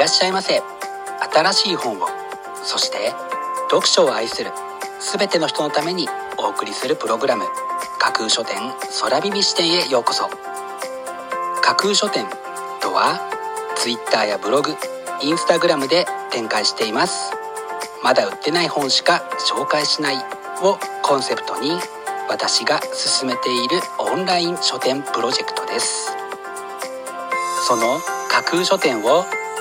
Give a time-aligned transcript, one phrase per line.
[0.00, 0.62] らっしゃいませ。
[1.30, 2.06] 新しい本を
[2.64, 3.12] そして
[3.68, 4.50] 読書を愛する
[4.98, 6.08] 全ての人のために
[6.38, 7.44] お送りするプログラム
[7.98, 8.56] 架空書店
[9.02, 10.30] 空耳視点へようこそ。
[11.60, 12.24] 架空書店
[12.80, 13.20] とは
[13.76, 14.74] Twitter やブログ
[15.22, 17.34] インスタグラムで展開しています。
[18.02, 19.22] まだ売ってない本しか
[19.52, 20.16] 紹介しない
[20.62, 21.78] をコンセプトに
[22.30, 26.16] 私が進めているオンライン書店プロジェクトです。
[27.68, 27.98] その
[28.30, 29.26] 架空書店を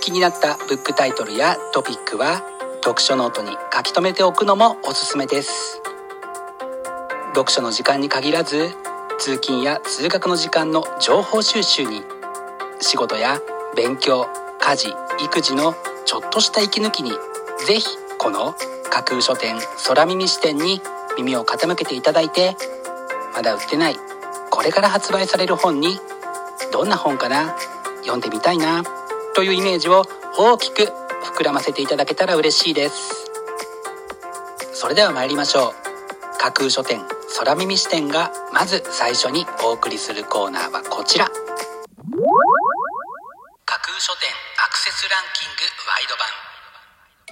[0.00, 2.42] 気になったブックタイトルやトピックは
[2.84, 5.82] 読書ノートに書き留めておくのもおすすめです。
[7.34, 8.70] 読書の時間に限らず
[9.18, 12.02] 通勤や通学の時間の情報収集に
[12.80, 13.40] 仕事や
[13.76, 14.26] 勉強
[14.60, 14.88] 家事
[15.22, 17.12] 育児のちょっとした息抜きに
[17.66, 17.86] ぜひ
[18.18, 18.54] この
[18.90, 20.80] 架空書店空耳視点に
[21.16, 22.56] 耳を傾けていただいて
[23.34, 23.96] まだ売ってない
[24.50, 25.98] これから発売される本に
[26.72, 27.56] どんな本かな
[28.00, 28.97] 読んでみたいな。
[29.38, 30.02] というイメージを
[30.36, 30.82] 大きく
[31.36, 33.30] 膨らませていただけたら嬉しいです。
[34.72, 36.38] それでは参りましょう。
[36.40, 37.02] 架空書店
[37.38, 41.26] 空耳視点がまず最初にお送りするコーナーはこちら。
[41.26, 41.30] 架
[43.78, 44.28] 空書店
[44.66, 46.16] アクセスランキングワイド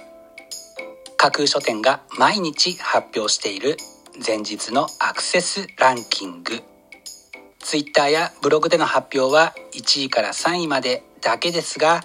[0.05, 1.17] 版。
[1.17, 3.75] 架空書店が毎日発表している
[4.25, 6.61] 前日のアクセスランキング。
[7.59, 12.03] Twitter やブログでの発表は1位から3位までだけですが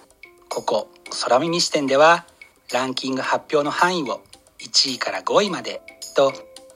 [0.49, 0.89] ここ
[1.23, 2.25] 空耳視点では
[2.73, 4.23] ランキング発表の範囲を
[4.59, 5.83] 1位から5位まで
[6.15, 6.33] と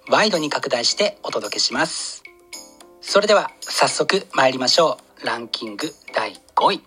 [0.08, 2.22] ワイドに拡大してお届けします。
[3.00, 5.26] それでは早速参りましょう。
[5.26, 6.82] ランキング第5位。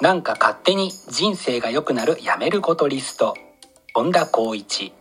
[0.00, 3.34] なんか勝手に人生が良くなるやめることリスト。
[3.94, 4.92] 本田光一。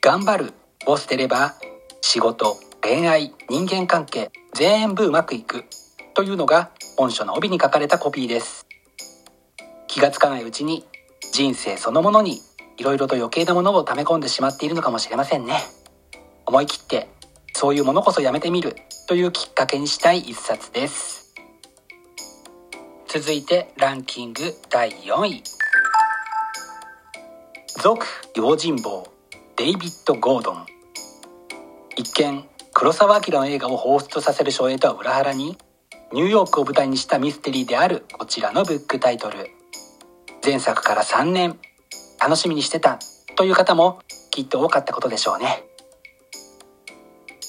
[0.00, 0.52] 頑張る
[0.86, 1.54] を捨てれば
[2.00, 5.64] 仕事恋愛人間関係全部うまくいく。
[6.14, 8.66] というのが本書の帯に書かれたコピーです。
[9.86, 10.84] 気がつかないうちに
[11.32, 12.42] 人生そのものに
[12.76, 15.62] 色々と余計なものを溜め込んでしまっているのかもしれませんね。
[16.44, 17.08] 思い切って
[17.54, 18.76] そういうものこそやめてみる
[19.08, 21.32] というきっかけにしたい一冊です。
[23.08, 25.42] 続いてランキング第4位。
[27.82, 29.06] 続用心棒
[29.56, 30.66] デイビッド・ゴードン。
[31.96, 32.44] 一見
[32.74, 35.56] 黒澤明の映画を彷彿とさせる照英とは裏腹に
[36.12, 39.48] ニューヨークを舞台にしたミステリーであるこちらのブックタイトル。
[40.44, 41.60] 前作から3年。
[42.20, 42.98] 楽しみにしてた。
[43.36, 44.00] という方も
[44.32, 45.62] きっと多かったことでしょうね。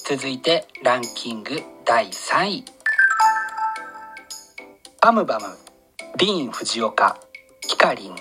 [0.04, 2.64] 続いてランキング第3位。
[5.00, 5.46] バムバム。
[6.16, 7.18] ディーン・フジオカ。
[7.62, 8.16] キカリン。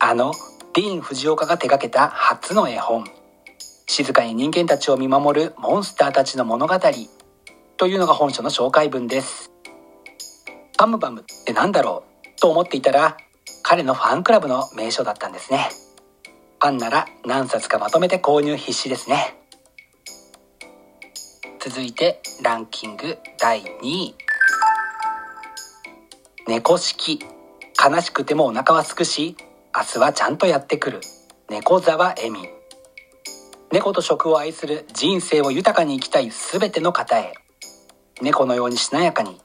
[0.00, 0.32] あの
[0.72, 3.04] ディーン・フジオカが手掛けた初の絵本。
[3.86, 6.74] 静かに人間たちを見守るモンスターたちの物語。
[7.76, 9.50] というのが本書の紹介文です。
[10.78, 12.04] バムバムって何だろ
[12.36, 13.16] うと思っていたら
[13.62, 15.70] 彼のファンクラブの名所だったんですね。
[16.60, 19.36] ファンなら何冊かまとめて購入必至ですね。
[21.60, 24.14] 続いてランキング第2位。
[26.46, 27.18] 猫式。
[27.86, 29.36] 悲しくてもお腹はすくし
[29.76, 31.00] 明日はちゃんとやってくる。
[31.50, 32.48] 猫沢恵美
[33.72, 37.34] 猫と食を愛する人生を豊かに生きたい全ての方へ。
[38.24, 39.38] 猫のようにしなやかに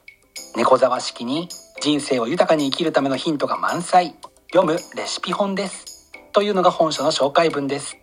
[0.56, 1.50] 猫沢式に
[1.82, 4.14] 人生を豊かに生きるためのヒントが満載。
[4.52, 6.10] 読むレシピ本です。
[6.32, 7.98] というのが本書の紹介文です。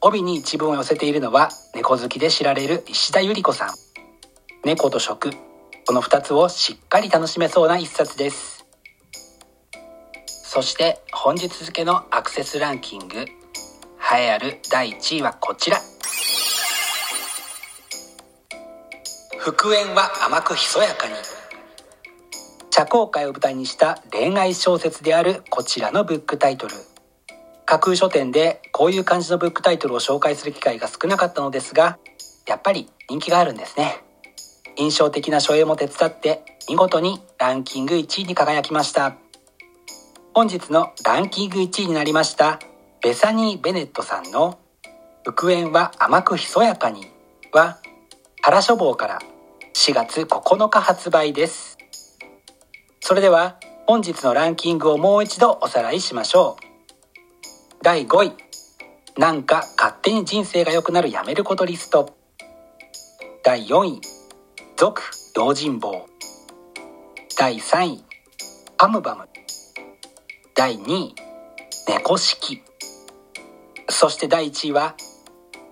[0.00, 3.68] 帯に一文を寄せているのは猫好きで知られる石田ゆり子さん。
[4.64, 5.30] 猫と食。
[5.86, 8.66] この2つをしっかり楽しめそうな一冊です。
[10.24, 13.18] そして本日付のアクセスランキング。
[13.18, 13.26] 栄
[14.24, 15.78] えある第1位はこちら。
[19.44, 21.14] 復縁は甘くひそやかに。
[22.70, 26.74] 社交界を舞台にした恋愛小説であるこちらのブックタイトル。
[27.66, 31.98] 架空書店でこういう感じのブックタイトルを紹介する機会が少なかったのですが
[32.46, 34.04] やっぱり人気があるんですね。
[34.76, 39.16] 印象的な書影も手伝って見事にランキング1位に輝きました。
[40.34, 42.60] 本日のランキング1位になりました
[43.02, 44.60] ベサニー・ベネットさんの
[45.26, 47.10] 「復縁は甘くひそやかに」
[47.50, 47.78] は
[48.40, 49.18] 原書房から
[49.84, 51.76] 4月9日発売です。
[53.00, 56.64] それでは本日のランキングをもう一度おさらいしましょう。
[57.82, 58.32] 第5位。
[59.18, 62.14] なんか勝手に人生が良くなるやめることリスト。
[63.42, 64.00] 第4位。
[64.76, 65.02] 続
[65.34, 66.06] 用心棒
[67.36, 68.04] 第3位。
[68.76, 69.28] パムバム。
[70.54, 71.14] 第2位。
[71.88, 72.62] 猫式。
[73.88, 74.94] そして第1位は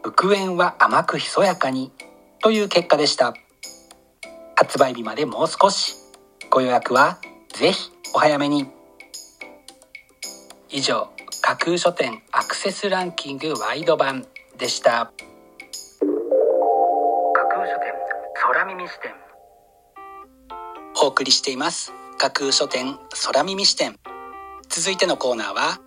[0.02, 1.92] 復縁は甘くひそやかに。
[2.40, 3.34] という結果でした。
[4.60, 5.96] 発売日までもう少し。
[6.50, 7.18] ご予約は
[7.54, 8.66] ぜひお早めに。
[10.68, 11.08] 以上
[11.40, 14.26] 架空書店アクセスランキングワイド版
[14.58, 15.12] でした。
[17.32, 17.94] 架空書店
[18.34, 19.12] 空耳視点。
[21.02, 21.94] お送りしています。
[22.18, 23.96] 架空書店空耳視点。
[24.68, 25.80] 続いてのコーナーは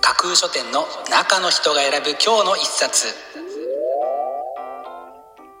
[0.00, 3.14] 架空書店の中の人が選ぶ今日の一冊。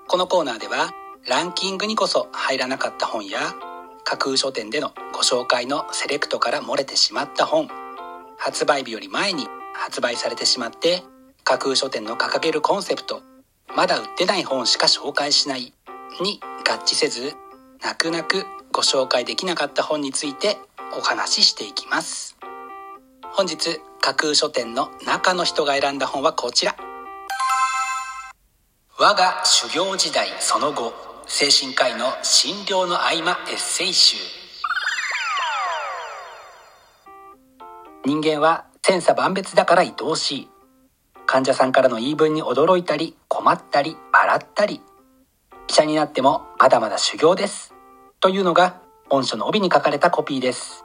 [0.08, 0.90] このコーナーでは
[1.28, 3.38] ランキングにこそ入らなかった本や
[4.02, 7.68] 架空書店でのご紹介のセレクトから漏れてしまった本。
[8.38, 11.04] 発売日より前に発売されてしまって
[11.44, 13.22] 架空書店の掲げるコンセプト
[13.76, 15.72] まだ売ってない本しか紹介しない
[16.20, 17.34] に合致せず
[17.80, 20.58] 泣く泣くご紹介できなかった本について
[20.98, 22.36] お話ししていきます。
[23.22, 26.74] 本日架空書店の中の人が選んだ本はこちら。
[28.98, 34.16] 我が修行時代その後精神科医の診療の合間エッセイ集。
[38.04, 40.48] 人間は千差万別だから愛おしい。
[41.26, 44.82] 患者さんからの言い分に驚いたり困ったり笑ったり。
[45.68, 47.72] 医者になってもまだまだ修行です。
[48.20, 50.84] というのが本書の帯に書かれたコピーです。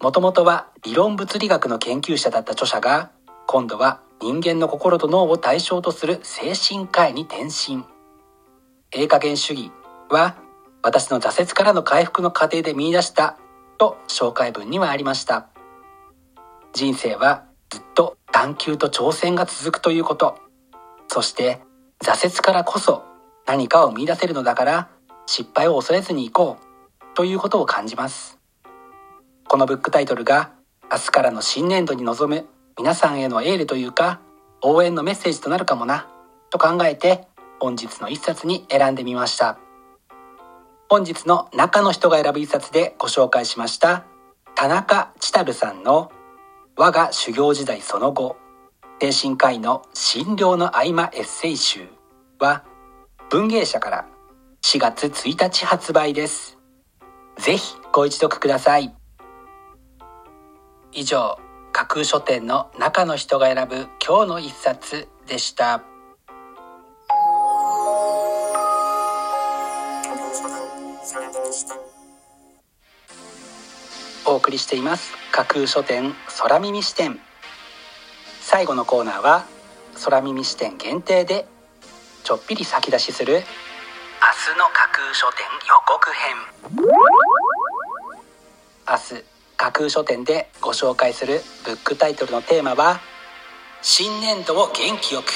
[0.00, 3.10] もともとは理論物理学の研究者だった著者が
[3.46, 7.84] 今度は人間の心と脳を対象とする精神科医に転身。
[8.94, 9.72] ええ加減主義
[10.08, 10.36] は
[10.82, 13.38] 私の挫折からの回復の過程で見出した
[13.78, 15.48] と紹介文にはありました
[16.72, 20.38] 人生はずっと探求と挑戦が続くということ。
[21.08, 21.60] そして
[22.02, 23.04] 挫折からこそ
[23.46, 24.88] 何かを見出せるのだから
[25.26, 28.38] 失敗を恐れずに行こうということを感じます。
[29.46, 30.50] このブックタイトルが
[30.90, 34.20] 明日からの新年度に臨む皆さんへのエールというか
[34.62, 36.08] 応援のメッセージとなるかもな
[36.50, 37.28] と考えて
[37.60, 39.58] 本日の一冊に選んでみました。
[40.88, 44.04] 本日の中の人が選ぶ一冊でご紹介しました
[44.54, 46.12] 田中千太さんの
[46.76, 48.36] 我が修行時代その後
[49.00, 51.88] 精神科医の診療の合間エッセイ集
[52.38, 52.64] は
[53.30, 54.06] 文芸社から
[54.62, 56.58] 4月1日発売です。
[57.36, 58.94] ぜひご一読ください。
[60.92, 61.38] 以上、
[61.72, 65.82] 架空書店の中の人が選ぶ今日の一冊でした。
[74.44, 75.14] 送りしています。
[75.32, 77.18] 架空書店空耳視点。
[78.42, 79.46] 最後のコーナーは
[80.04, 81.46] 空耳視点限定で
[82.24, 86.36] ちょっぴり先出しする明日の架空書店予告編。
[88.86, 89.24] 明日
[89.56, 93.00] 架空書店でご紹介するブックタイトルのテーマは
[93.80, 95.32] 新年度を元気よく。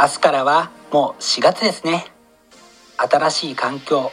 [0.00, 2.06] 明日からはもう4月ですね。
[2.96, 4.10] 新しい環境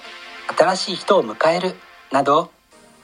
[0.58, 1.76] 新しい人を迎える
[2.12, 2.52] など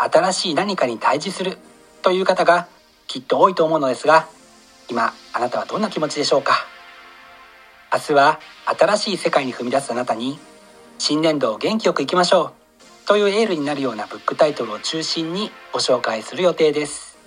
[0.04, 1.58] 新しい何かに対峙する
[2.02, 2.68] という方が
[3.08, 4.28] きっと多いと思うのですが
[4.90, 6.66] 今あなたはどんな気持ちでしょうか？
[7.94, 10.40] 明日は新しい世界に踏み出すあなたに
[10.98, 12.54] 新年度を元気よくいきましょ
[13.06, 17.18] うというエールになるようなブックタイトルを中心にご紹介する予定です。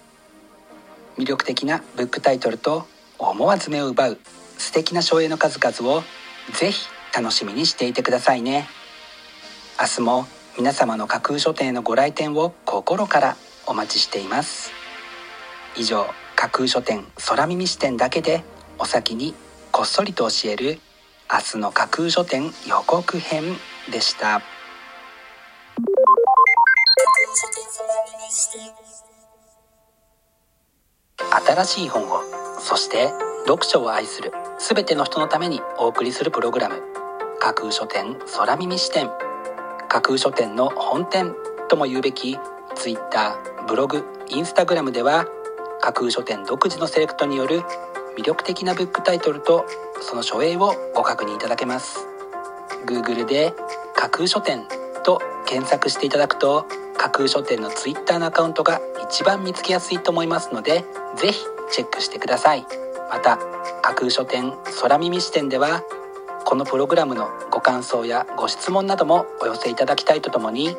[1.16, 2.86] 魅力的なブックタイトルと
[3.18, 4.18] 思わず目を奪う
[4.58, 6.02] 素敵な書影の数々を
[6.52, 8.66] ぜひ楽しみにしていてくださいね。
[9.80, 10.26] 明日も
[10.56, 14.70] 皆様の架空書店のご来店を心からお待ちしています。
[15.76, 16.06] 以上
[16.36, 18.44] 架空書店空耳視点だけで
[18.78, 19.34] お先に
[19.72, 20.78] こっそりと教える
[21.28, 23.42] 明日の架空書店予告編
[23.90, 24.42] でした。
[31.46, 32.20] 新しい本を
[32.60, 33.08] そして
[33.46, 36.80] 読書を愛する全ての人のためにお送りするプログラム
[37.40, 39.10] 架空書店空耳視点
[39.94, 41.36] 架空書店の本店
[41.68, 42.36] とも言うべき
[42.74, 45.24] Twitter ブログインスタグラムでは
[45.80, 47.60] 架空書店独自のセレクトによる
[48.18, 49.64] 魅力的なブックタイトルと
[50.00, 52.08] その書影をご確認いただけます。
[52.86, 53.54] Google で
[53.94, 54.66] 架空書店
[55.04, 60.84] と検索していただくと架空書店の Twitter のアカウントが一番見つけやすいと思いますので
[61.14, 61.38] ぜひ
[61.70, 62.66] チェックしてください。
[63.12, 63.36] また
[63.80, 65.84] 架空書店空耳視点では
[66.44, 70.76] このプログラムのご感想やご質問などもお寄せいただきたいとともに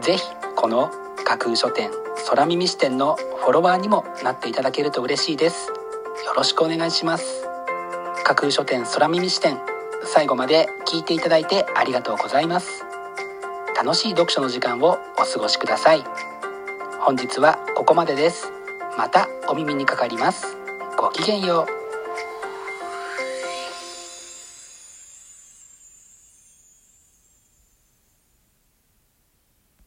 [0.00, 0.22] ぜひ
[0.56, 0.90] この
[1.24, 1.90] 架空書店
[2.28, 5.68] 空耳視点のフォロワーにもなっていただけると嬉しいです。
[5.68, 7.46] よろしくお願いします。
[8.24, 9.58] 架空書店空耳視点
[10.04, 12.84] 最後まで聞いていただいてありがとうございます。
[13.76, 16.04] 楽しい読書の時間をお過ごしください。
[17.00, 18.50] 本日はここまでです。
[18.96, 20.56] またお耳にかかります。
[20.96, 21.75] ごきげんよう。